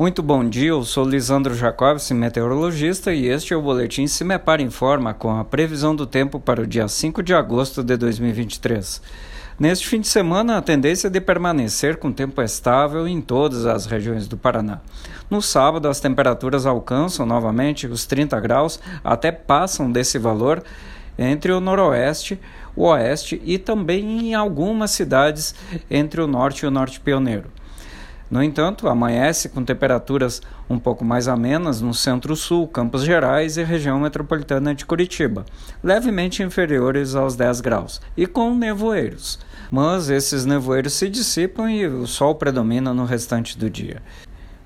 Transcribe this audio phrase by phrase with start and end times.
[0.00, 5.12] Muito bom dia, eu sou Lisandro Jacobs, meteorologista, e este é o Boletim Cimepar Informa
[5.12, 9.02] com a previsão do tempo para o dia 5 de agosto de 2023.
[9.58, 13.84] Neste fim de semana, a tendência é de permanecer com tempo estável em todas as
[13.84, 14.80] regiões do Paraná.
[15.28, 20.64] No sábado, as temperaturas alcançam novamente os 30 graus, até passam desse valor
[21.18, 22.40] entre o noroeste,
[22.74, 25.54] o oeste e também em algumas cidades
[25.90, 27.59] entre o norte e o norte pioneiro.
[28.30, 33.98] No entanto, amanhece com temperaturas um pouco mais amenas no centro-sul, Campos Gerais e região
[33.98, 35.44] metropolitana de Curitiba,
[35.82, 39.40] levemente inferiores aos 10 graus, e com nevoeiros.
[39.68, 44.00] Mas esses nevoeiros se dissipam e o sol predomina no restante do dia.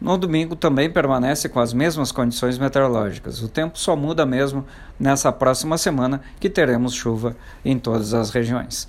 [0.00, 3.42] No domingo também permanece com as mesmas condições meteorológicas.
[3.42, 4.64] O tempo só muda mesmo
[4.98, 8.88] nessa próxima semana que teremos chuva em todas as regiões.